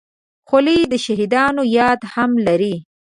خولۍ 0.47 0.79
د 0.91 0.93
شهیدانو 1.05 1.63
یاد 1.79 1.99
هم 2.13 2.31
لري. 2.47 2.75